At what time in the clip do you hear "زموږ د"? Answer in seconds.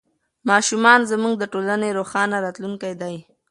1.11-1.43